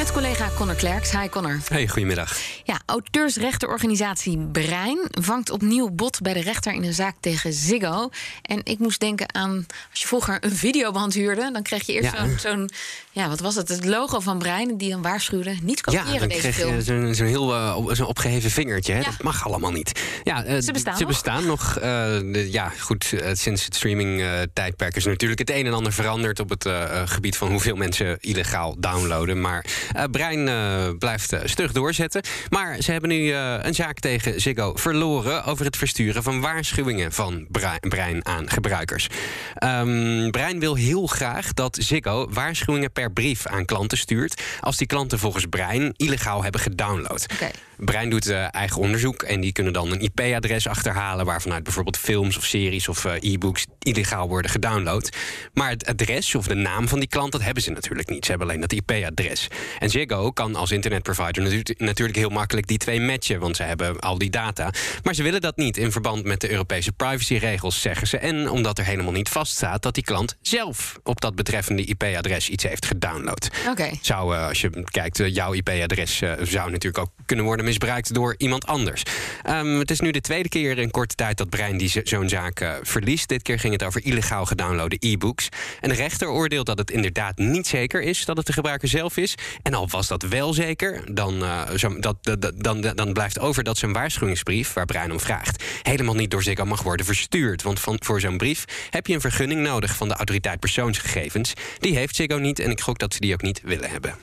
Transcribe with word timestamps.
Met 0.00 0.12
collega 0.12 0.48
Connor 0.56 0.74
Klerks. 0.74 1.10
Hi 1.12 1.28
Connor. 1.28 1.58
Hey, 1.68 1.88
goedemiddag. 1.88 2.36
Ja, 2.64 2.80
auteursrechtenorganisatie 2.86 4.38
Brein 4.52 4.98
vangt 5.10 5.50
opnieuw 5.50 5.90
bot 5.90 6.20
bij 6.20 6.32
de 6.32 6.40
rechter 6.40 6.72
in 6.72 6.82
een 6.84 6.92
zaak 6.94 7.14
tegen 7.20 7.52
Ziggo. 7.52 8.08
En 8.42 8.60
ik 8.64 8.78
moest 8.78 9.00
denken 9.00 9.34
aan, 9.34 9.66
als 9.90 10.00
je 10.00 10.06
vroeger 10.06 10.36
een 10.40 10.56
videoband 10.56 11.14
huurde... 11.14 11.50
dan 11.52 11.62
kreeg 11.62 11.86
je 11.86 11.92
eerst 11.92 12.12
Ja. 12.12 12.18
zo'n, 12.26 12.38
zo'n, 12.38 12.70
ja, 13.10 13.28
wat 13.28 13.40
was 13.40 13.54
het, 13.54 13.68
het 13.68 13.84
logo 13.84 14.20
van 14.20 14.38
Brein... 14.38 14.76
die 14.76 14.90
dan 14.90 15.02
waarschuwde, 15.02 15.56
niet 15.62 15.82
Ja, 15.84 15.98
kopiëren 16.00 16.18
dan 16.18 16.28
deze 16.28 16.40
kreeg 16.40 16.54
film. 16.54 16.74
je 16.74 16.82
zo'n 16.82 17.14
zo'n 17.14 17.26
heel 17.26 17.54
eh, 17.54 17.86
zo'n 17.90 18.06
opgeheven 18.06 18.50
vingertje. 18.50 18.92
Hè? 18.92 18.98
Ja. 18.98 19.04
Dat 19.04 19.22
mag 19.22 19.46
allemaal 19.46 19.72
niet. 19.72 20.00
Ja, 20.24 20.44
eh, 20.44 20.60
Ze 20.60 20.72
bestaan 20.72 20.96
ze 20.96 21.02
nog. 21.02 21.10
bestaan 21.10 21.46
nog. 21.46 21.76
eh, 21.76 21.82
de- 21.82 22.48
ja, 22.50 22.72
goed, 22.78 23.14
sinds 23.32 23.64
het 23.64 23.74
streaming-tijdperk 23.74 24.96
is 24.96 25.04
natuurlijk 25.04 25.40
het 25.40 25.50
een 25.50 25.66
en 25.66 25.72
ander 25.72 25.92
veranderd... 25.92 26.40
op 26.40 26.48
het 26.48 26.66
gebied 27.04 27.36
van 27.36 27.48
hoeveel 27.50 27.76
mensen 27.76 28.16
illegaal 28.20 28.76
downloaden. 28.78 29.40
Maar 29.40 29.64
Brein 30.10 30.48
eh, 30.48 30.88
blijft 30.98 31.32
eh, 31.32 31.40
stug 31.44 31.72
doorzetten. 31.72 32.22
Maar 32.48 32.76
ze 32.80 32.92
hebben 32.92 33.10
nu 33.10 33.30
eh, 33.32 33.54
een 33.62 33.74
zaak 33.74 33.98
tegen 33.98 34.40
Ziggo 34.40 34.72
verloren... 34.74 35.44
over 35.44 35.64
het 35.64 35.76
versturen 35.76 36.22
van 36.22 36.40
waarschuwingen 36.40 37.12
van 37.12 37.46
Brei- 37.48 37.78
Brein 37.80 38.26
aan 38.26 38.50
gebruikers. 38.50 39.06
Ehm, 39.54 40.30
Brein 40.30 40.58
wil 40.58 40.74
heel 40.74 41.06
graag 41.06 41.52
dat 41.52 41.78
Ziggo 41.80 42.28
waarschuwingen 42.30 42.92
per 42.92 43.12
brief 43.12 43.46
aan 43.46 43.64
klanten 43.64 43.98
stuurt... 43.98 44.42
als 44.60 44.76
die 44.76 44.86
klanten 44.86 45.18
volgens 45.18 45.46
Brein 45.46 45.94
illegaal 45.96 46.42
hebben 46.42 46.60
gedownload. 46.60 47.26
Oké. 47.32 47.50
Brein 47.84 48.10
doet 48.10 48.28
eh, 48.28 48.54
eigen 48.54 48.80
onderzoek 48.80 49.22
en 49.22 49.40
die 49.40 49.52
kunnen 49.52 49.72
dan 49.72 49.92
een 49.92 50.00
IP-adres 50.00 50.66
achterhalen... 50.66 51.26
waarvanuit 51.26 51.62
bijvoorbeeld 51.62 51.96
films 51.98 52.36
of 52.36 52.44
series 52.44 52.88
of 52.88 53.04
eh, 53.04 53.32
e-books 53.32 53.66
illegaal 53.78 54.28
worden 54.28 54.50
gedownload. 54.50 55.16
Maar 55.52 55.70
het 55.70 55.86
adres 55.86 56.34
of 56.34 56.46
de 56.46 56.54
naam 56.54 56.88
van 56.88 56.98
die 56.98 57.08
klant, 57.08 57.32
dat 57.32 57.42
hebben 57.42 57.62
ze 57.62 57.70
natuurlijk 57.70 58.08
niet. 58.08 58.24
Ze 58.24 58.30
hebben 58.30 58.48
alleen 58.48 58.60
dat 58.60 58.72
IP-adres. 58.72 59.48
En 59.78 59.90
Ziggo 59.90 60.30
kan 60.30 60.54
als 60.54 60.70
internetprovider 60.70 61.42
natu- 61.42 61.74
natuurlijk 61.78 62.18
heel 62.18 62.28
makkelijk 62.28 62.66
die 62.66 62.78
twee 62.78 63.00
matchen... 63.00 63.40
want 63.40 63.56
ze 63.56 63.62
hebben 63.62 64.00
al 64.00 64.18
die 64.18 64.30
data. 64.30 64.72
Maar 65.02 65.14
ze 65.14 65.22
willen 65.22 65.40
dat 65.40 65.56
niet 65.56 65.76
in 65.76 65.92
verband 65.92 66.24
met 66.24 66.40
de 66.40 66.50
Europese 66.50 66.92
privacyregels, 66.92 67.80
zeggen 67.80 68.06
ze. 68.06 68.18
En 68.18 68.50
omdat 68.50 68.78
er 68.78 68.84
helemaal 68.84 69.12
niet 69.12 69.28
vaststaat 69.28 69.82
dat 69.82 69.94
die 69.94 70.04
klant 70.04 70.36
zelf... 70.42 70.98
op 71.02 71.20
dat 71.20 71.34
betreffende 71.34 71.84
IP-adres 71.84 72.48
iets 72.48 72.64
heeft 72.64 72.86
gedownload. 72.86 73.50
Oké. 73.68 73.90
Zou, 74.00 74.36
eh, 74.36 74.46
als 74.46 74.60
je 74.60 74.84
kijkt, 74.90 75.20
jouw 75.26 75.52
IP-adres 75.52 76.22
zou 76.42 76.70
natuurlijk 76.70 76.98
ook 76.98 77.10
kunnen 77.26 77.44
worden 77.44 77.64
misbruikt 77.70 78.14
door 78.14 78.34
iemand 78.38 78.66
anders. 78.66 79.02
Ehm, 79.42 79.66
het 79.78 79.90
is 79.90 80.00
nu 80.00 80.10
de 80.10 80.20
tweede 80.20 80.48
keer 80.48 80.78
in 80.78 80.90
korte 80.90 81.14
tijd 81.14 81.36
dat 81.36 81.48
Brein 81.50 81.76
die 81.76 81.88
zo- 81.88 82.00
zo'n 82.04 82.28
zaak 82.28 82.60
eh, 82.60 82.74
verliest. 82.82 83.28
Dit 83.28 83.42
keer 83.42 83.58
ging 83.58 83.72
het 83.72 83.82
over 83.84 84.04
illegaal 84.04 84.46
gedownloade 84.46 84.96
e-books. 84.98 85.48
En 85.80 85.88
de 85.88 85.94
rechter 85.94 86.28
oordeelt 86.28 86.66
dat 86.66 86.78
het 86.78 86.90
inderdaad 86.90 87.38
niet 87.38 87.66
zeker 87.66 88.02
is 88.02 88.24
dat 88.24 88.36
het 88.36 88.46
de 88.46 88.52
gebruiker 88.52 88.88
zelf 88.88 89.16
is. 89.16 89.34
En 89.62 89.74
al 89.74 89.88
was 89.88 90.08
dat 90.08 90.22
wel 90.22 90.52
zeker, 90.52 91.14
dan, 91.14 91.42
eh, 91.44 91.70
zo, 91.76 91.98
dat- 91.98 92.52
dan, 92.56 92.80
dan 92.80 93.12
blijft 93.12 93.38
over 93.38 93.62
dat 93.64 93.78
zijn 93.78 93.92
waarschuwingsbrief, 93.92 94.72
waar 94.72 94.86
Brein 94.86 95.12
om 95.12 95.20
vraagt, 95.20 95.64
helemaal 95.82 96.14
niet 96.14 96.30
door 96.30 96.42
Ziggo 96.42 96.64
mag 96.64 96.82
worden 96.82 97.06
verstuurd. 97.06 97.62
Want 97.62 97.80
van, 97.80 97.96
voor 98.04 98.20
zo'n 98.20 98.36
brief 98.36 98.64
heb 98.90 99.06
je 99.06 99.14
een 99.14 99.20
vergunning 99.20 99.60
nodig 99.62 99.96
van 99.96 100.08
de 100.08 100.14
autoriteit 100.14 100.60
persoonsgegevens. 100.60 101.52
Die 101.78 101.96
heeft 101.96 102.16
Ziggo 102.16 102.36
niet 102.38 102.58
en 102.58 102.70
ik 102.70 102.80
gok 102.80 102.98
dat 102.98 103.14
ze 103.14 103.20
die 103.20 103.32
ook 103.32 103.42
niet 103.42 103.60
willen 103.64 103.90
hebben. 103.90 104.14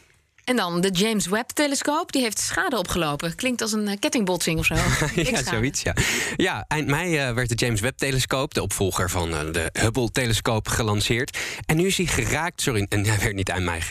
En 0.47 0.55
dan 0.55 0.81
de 0.81 0.89
James 0.89 1.27
Webb-telescoop. 1.27 2.11
Die 2.11 2.21
heeft 2.21 2.39
schade 2.39 2.77
opgelopen. 2.77 3.35
Klinkt 3.35 3.61
als 3.61 3.71
een 3.71 3.87
eh, 3.87 3.95
kettingbotsing 3.99 4.59
of 4.59 4.65
zo. 4.65 4.75
Ja, 5.15 5.43
zoiets, 5.43 5.81
ja. 5.81 5.93
Ja, 6.35 6.65
eind 6.67 6.87
mei 6.87 7.17
eh, 7.17 7.33
werd 7.33 7.49
de 7.49 7.55
James 7.55 7.79
Webb-telescoop... 7.81 8.53
de 8.53 8.61
opvolger 8.61 9.09
van 9.09 9.33
eh, 9.35 9.39
de 9.51 9.69
Hubble-telescoop, 9.79 10.67
gelanceerd. 10.67 11.37
En 11.65 11.75
nu 11.77 11.85
is 11.85 11.97
hij 11.97 12.05
geraakt... 12.05 12.61
Sorry, 12.61 12.85
en 12.89 13.05
hij 13.05 13.19
werd 13.19 13.35
niet 13.35 13.49
eind 13.49 13.65
mei 13.65 13.81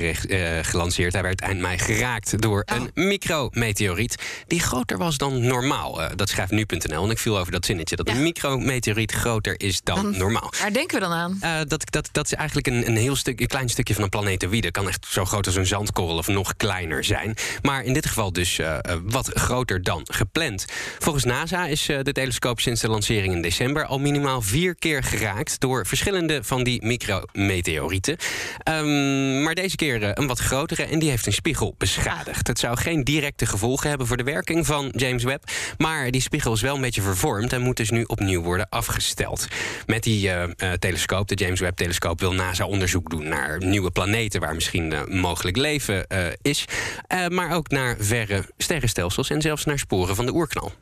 gelanceerd. 0.65 1.12
Hij 1.12 1.22
werd 1.22 1.41
eind 1.41 1.61
mei 1.61 1.78
geraakt 1.78 2.43
door 2.43 2.65
Oh. 2.73 2.77
een 2.77 2.91
micrometeoriet... 3.09 4.17
die 4.47 4.61
groter 4.61 4.99
was 4.99 5.17
dan 5.17 5.47
normaal. 5.47 6.00
Dat 6.15 6.28
schrijft 6.28 6.53
nu.nl. 6.53 7.05
En 7.05 7.11
ik 7.11 7.19
viel 7.19 7.38
over 7.38 7.53
dat 7.53 7.67
zinnetje. 7.67 7.97
Dat 7.97 8.09
Ja. 8.09 8.15
een 8.15 8.23
micrometeoriet 8.23 9.12
groter 9.12 9.61
is 9.61 9.81
dan, 9.83 9.97
Dan- 10.03 10.17
normaal. 10.19 10.53
Waar 10.61 10.73
denken 10.73 11.00
we 11.00 11.06
dan 11.06 11.12
aan? 11.12 11.38
Dat, 11.69 11.91
dat, 11.93 12.09
dat 12.12 12.25
is 12.27 12.33
eigenlijk 12.34 12.67
een, 12.67 12.87
een 12.87 12.97
heel 12.97 13.17
stuk, 13.17 13.41
een 13.41 13.47
klein 13.47 13.69
stukje 13.69 13.94
van 13.94 14.03
een 14.03 14.09
planetoïde. 14.09 14.71
Kan 14.71 14.88
echt 14.88 15.06
zo 15.09 15.25
groot 15.25 15.47
als 15.47 15.55
een 15.56 15.67
zandkorrel 15.67 16.17
of 16.17 16.27
nog 16.27 16.46
kleiner 16.57 17.05
zijn. 17.05 17.34
Maar 17.62 17.84
in 17.84 17.93
dit 17.93 18.07
geval 18.07 18.33
dus 18.33 18.59
eh, 18.59 18.75
eh, 18.75 18.81
wat 19.03 19.31
groter 19.34 19.83
dan 19.83 20.07
gepland. 20.11 20.65
Volgens 20.99 21.25
NASA 21.25 21.67
is 21.67 21.89
eh, 21.89 21.99
de 22.03 22.12
telescoop 22.12 22.61
sinds 22.61 22.81
de 22.81 22.89
lancering 22.89 23.33
in 23.33 23.43
december 23.43 23.84
al 23.84 23.99
minimaal 23.99 24.43
vier 24.43 24.75
keer 24.75 25.03
geraakt 25.03 25.61
door 25.61 25.87
verschillende 25.87 26.45
van 26.45 26.65
die 26.65 26.85
micrometeorieten. 26.85 28.17
Ehm, 28.62 29.43
maar 29.43 29.55
deze 29.55 29.77
keer 29.77 30.19
een 30.19 30.27
wat 30.27 30.39
grotere 30.39 30.83
en 30.83 30.99
die 30.99 31.11
heeft 31.11 31.27
een 31.27 31.33
spiegel 31.33 31.75
beschadigd. 31.79 32.47
Het 32.47 32.59
zou 32.59 32.77
geen 32.77 33.05
directe 33.05 33.47
gevolgen 33.47 33.89
hebben 33.89 34.06
voor 34.06 34.17
de 34.17 34.23
werking 34.23 34.67
van 34.67 34.93
James 34.97 35.25
Webb. 35.25 35.51
Maar 35.79 36.11
die 36.11 36.21
spiegel 36.21 36.53
is 36.53 36.61
wel 36.61 36.75
een 36.75 36.81
beetje 36.81 37.03
vervormd 37.03 37.53
en 37.53 37.61
moet 37.61 37.77
dus 37.77 37.91
nu 37.91 38.03
opnieuw 38.03 38.43
worden 38.43 38.69
afgesteld. 38.69 39.47
Met 39.87 40.03
die 40.03 40.31
telescoop, 40.79 41.29
de 41.29 41.35
James 41.35 41.61
Webb-telescoop, 41.61 42.21
wil 42.21 42.33
NASA 42.33 42.67
onderzoek 42.67 43.11
doen 43.11 43.29
naar 43.29 43.59
nieuwe 43.59 43.91
planeten 43.91 44.41
waar 44.41 44.55
misschien 44.55 44.95
mogelijk 45.09 45.56
leven 45.56 46.06
eh, 46.09 46.27
is. 46.43 46.65
Eh, 47.07 47.27
maar 47.27 47.55
ook 47.55 47.69
naar 47.69 47.97
verre 47.99 48.45
sterrenstelsels 48.57 49.31
en 49.31 49.41
zelfs 49.41 49.65
naar 49.65 49.79
sporen 49.79 50.17
van 50.17 50.27
de 50.27 50.35
oerknal. 50.35 50.73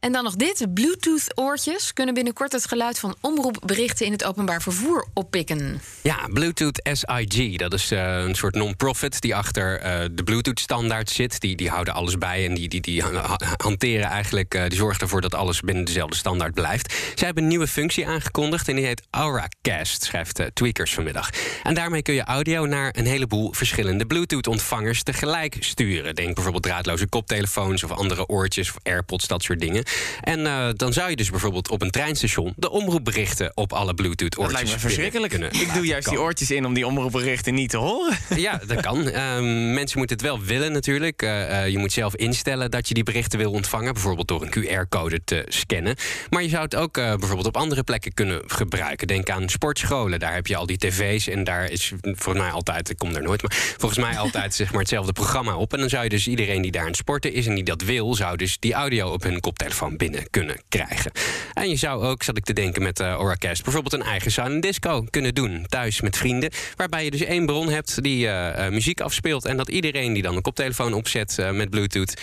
En 0.00 0.12
dan 0.12 0.24
nog 0.24 0.36
dit. 0.36 0.74
Bluetooth-oortjes 0.74 1.92
kunnen 1.92 2.14
binnenkort 2.14 2.52
het 2.52 2.66
geluid 2.66 2.98
van 2.98 3.16
omroepberichten 3.20 4.06
in 4.06 4.12
het 4.12 4.24
openbaar 4.24 4.62
vervoer 4.62 5.06
oppikken. 5.14 5.80
Ja, 6.02 6.28
Bluetooth 6.32 6.80
SIG, 6.92 7.56
dat 7.56 7.72
is 7.72 7.90
eh, 7.90 8.16
een 8.16 8.34
soort 8.34 8.54
non-profit 8.54 9.20
die 9.20 9.36
achter 9.36 9.80
eh, 9.80 10.04
de 10.12 10.22
Bluetooth-standaard 10.22 11.10
zit. 11.10 11.40
Die, 11.40 11.56
die 11.56 11.68
houden 11.68 11.94
alles 11.94 12.18
bij 12.18 12.46
en 12.46 12.54
die, 12.54 12.68
die, 12.68 12.80
die 12.80 13.02
ha- 13.02 13.26
ha- 13.26 13.38
hanteren 13.56 14.06
eigenlijk, 14.06 14.54
eh, 14.54 14.68
die 14.68 14.78
zorgen 14.78 15.00
ervoor 15.00 15.20
dat 15.20 15.34
alles 15.34 15.60
binnen 15.60 15.84
dezelfde 15.84 16.16
standaard 16.16 16.54
blijft. 16.54 16.92
Zij 16.92 17.26
hebben 17.26 17.42
een 17.42 17.48
nieuwe 17.48 17.68
functie 17.68 18.06
aangekondigd 18.06 18.68
en 18.68 18.76
die 18.76 18.86
heet 18.86 19.02
AuraCast, 19.10 20.02
schrijft 20.02 20.40
Tweakers 20.52 20.94
vanmiddag. 20.94 21.30
En 21.62 21.74
daarmee 21.74 22.02
kun 22.02 22.14
je 22.14 22.24
audio 22.24 22.66
naar 22.66 22.94
een 22.96 23.06
heleboel 23.06 23.52
verschillende 23.52 24.06
Bluetooth-ontvangers 24.06 25.02
tegelijk 25.02 25.56
sturen. 25.58 26.14
Denk 26.14 26.34
bijvoorbeeld 26.34 26.64
draadloze 26.64 27.08
koptelefoons 27.08 27.84
of 27.84 27.90
andere 27.90 28.26
oortjes 28.26 28.68
of 28.70 28.76
AirPods, 28.82 29.26
dat 29.26 29.42
soort 29.42 29.60
dingen. 29.60 29.84
En 30.20 30.46
eh, 30.46 30.68
dan 30.76 30.92
zou 30.92 31.10
je 31.10 31.16
dus 31.16 31.30
bijvoorbeeld 31.30 31.70
op 31.70 31.82
een 31.82 31.90
treinstation 31.90 32.52
de 32.56 32.70
omroepberichten 32.70 33.52
op 33.54 33.72
alle 33.72 33.94
Bluetooth-oortjes 33.94 34.58
Dat 34.58 34.68
lijkt 34.68 34.82
me 34.82 34.88
verschrikkelijk. 34.88 35.32
kunnen 35.32 35.52
Ik 35.52 35.74
doe 35.74 35.86
juist 35.86 36.08
die 36.08 36.20
oortjes 36.20 36.50
in 36.50 36.64
om 36.64 36.74
die 36.74 36.86
omroepberichten 36.86 37.54
niet 37.54 37.70
te 37.70 37.76
horen. 37.76 38.18
Ja, 38.36 38.60
dat 38.66 38.80
kan. 38.80 39.08
Ehm, 39.20 39.72
mensen 39.74 39.98
moeten 39.98 40.16
het 40.16 40.26
wel 40.26 40.40
willen 40.40 40.72
natuurlijk. 40.72 41.22
Eh, 41.22 41.62
eh, 41.62 41.68
je 41.68 41.78
moet 41.78 41.92
zelf 41.92 42.16
instellen 42.16 42.70
dat 42.70 42.88
je 42.88 42.94
die 42.94 43.02
berichten 43.02 43.38
wil 43.38 43.50
ontvangen. 43.50 43.92
Bijvoorbeeld 43.92 44.28
door 44.28 44.42
een 44.42 44.50
QR-code 44.50 45.20
te 45.24 45.44
scannen. 45.48 45.96
Maar 46.30 46.42
je 46.42 46.48
zou 46.48 46.62
het 46.62 46.76
ook 46.76 46.92
bijvoorbeeld 46.92 47.46
op 47.46 47.56
andere 47.56 47.82
plekken 47.82 48.14
kunnen 48.14 48.42
gebruiken. 48.46 49.06
Denk 49.06 49.30
aan 49.30 49.48
sportscholen. 49.48 50.18
Daar 50.18 50.34
heb 50.34 50.46
je 50.46 50.56
al 50.56 50.66
die 50.66 50.78
tv's. 50.78 51.28
En 51.28 51.44
daar 51.44 51.70
is 51.70 51.92
volgens 52.02 52.44
mij 52.44 52.50
altijd, 52.50 52.90
ik 52.90 52.98
kom 52.98 53.12
daar 53.12 53.22
nooit, 53.22 53.42
maar 53.42 53.56
volgens 53.78 54.00
mij 54.00 54.18
altijd 54.24 54.54
zeg 54.54 54.70
maar, 54.70 54.80
hetzelfde 54.80 55.12
programma 55.12 55.56
op. 55.56 55.72
En 55.72 55.78
dan 55.78 55.88
zou 55.88 56.02
je 56.02 56.08
dus 56.08 56.28
iedereen 56.28 56.62
die 56.62 56.70
daar 56.70 56.82
aan 56.82 56.88
het 56.88 56.96
sporten 56.96 57.32
is 57.32 57.46
en 57.46 57.54
die 57.54 57.64
dat 57.64 57.82
wil, 57.82 58.14
zou 58.14 58.36
dus 58.36 58.58
die 58.58 58.72
audio 58.72 59.12
op 59.12 59.22
hun 59.22 59.40
koptelefoon 59.40 59.79
binnen 59.88 60.30
kunnen 60.30 60.62
krijgen. 60.68 61.12
En 61.52 61.68
je 61.68 61.76
zou 61.76 62.04
ook, 62.04 62.22
zat 62.22 62.36
ik 62.36 62.44
te 62.44 62.52
denken 62.52 62.82
met 62.82 63.00
eh 63.00 63.20
Oracast, 63.20 63.62
bijvoorbeeld 63.62 63.94
een 63.94 64.02
eigen 64.02 64.30
silent 64.30 64.62
disco 64.62 65.04
kunnen 65.10 65.34
doen. 65.34 65.66
Thuis 65.68 66.00
met 66.00 66.16
vrienden. 66.16 66.50
Waarbij 66.76 67.04
je 67.04 67.10
dus 67.10 67.20
één 67.22 67.46
bron 67.46 67.68
hebt 67.68 68.02
die 68.02 68.26
eh, 68.26 68.66
eh, 68.66 68.72
muziek 68.72 69.00
afspeelt. 69.00 69.44
En 69.44 69.56
dat 69.56 69.68
iedereen 69.68 70.12
die 70.12 70.22
dan 70.22 70.36
een 70.36 70.42
koptelefoon 70.42 70.92
opzet 70.92 71.36
met 71.52 71.70
Bluetooth 71.70 72.14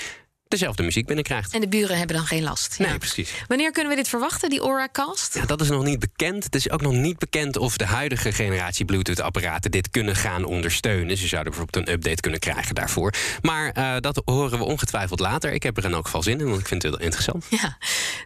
dezelfde 0.49 0.83
muziek 0.83 1.05
binnenkrijgt. 1.05 1.53
En 1.53 1.61
de 1.61 1.67
buren 1.67 1.97
hebben 1.97 2.15
dan 2.15 2.25
geen 2.25 2.43
last. 2.43 2.79
Nee, 2.79 2.87
Ja. 2.89 2.97
precies. 2.97 3.31
Wanneer 3.47 3.71
kunnen 3.71 3.91
we 3.91 3.97
dit 3.97 4.07
verwachten, 4.07 4.49
die 4.49 4.59
Auracast? 4.59 5.33
Ja, 5.33 5.45
dat 5.45 5.61
is 5.61 5.69
nog 5.69 5.83
niet 5.83 5.99
bekend. 5.99 6.43
Het 6.43 6.55
is 6.55 6.69
ook 6.69 6.81
nog 6.81 6.93
niet 6.93 7.17
bekend 7.17 7.57
of 7.57 7.77
de 7.77 7.85
huidige 7.85 8.31
generatie 8.31 8.85
Bluetooth-apparaten 8.85 9.71
dit 9.71 9.89
kunnen 9.89 10.15
gaan 10.15 10.43
ondersteunen. 10.43 11.17
Ze 11.17 11.27
zouden 11.27 11.51
bijvoorbeeld 11.53 11.87
een 11.87 11.93
update 11.93 12.21
kunnen 12.21 12.39
krijgen 12.39 12.75
daarvoor. 12.75 13.13
Maar 13.41 13.71
eh, 13.71 13.95
dat 13.99 14.21
horen 14.25 14.57
we 14.57 14.63
ongetwijfeld 14.65 15.19
later. 15.19 15.53
Ik 15.53 15.63
heb 15.63 15.77
er 15.77 15.85
in 15.85 15.93
elk 15.93 16.05
geval 16.05 16.23
zin 16.23 16.39
in, 16.39 16.47
want 16.47 16.59
ik 16.59 16.67
vind 16.67 16.83
het 16.83 16.91
heel 16.91 17.01
interessant. 17.03 17.45
Ja. 17.49 17.77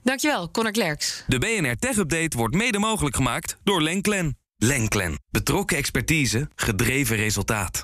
Dankjewel, 0.04 0.52
Connor 0.52 0.72
Klerks. 0.72 1.24
De 1.28 1.40
BNR 1.40 1.76
Tech 1.80 1.98
Update 1.98 2.38
wordt 2.38 2.56
mede 2.56 2.80
mogelijk 2.80 3.16
gemaakt 3.16 3.58
door 3.64 3.82
Lenklen. 3.82 4.38
Lenklen. 4.58 5.20
Betrokken 5.30 5.78
expertise, 5.78 6.50
gedreven 6.56 7.16
resultaat. 7.16 7.84